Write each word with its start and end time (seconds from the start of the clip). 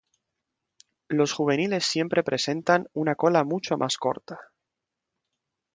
Los 1.09 1.31
juveniles 1.31 1.85
siempre 1.85 2.23
presentan 2.23 2.89
una 2.93 3.13
cola 3.13 3.43
mucho 3.43 3.77
más 3.77 3.97
corta. 3.97 4.39